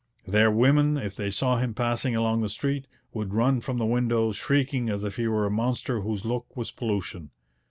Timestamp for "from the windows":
3.61-4.35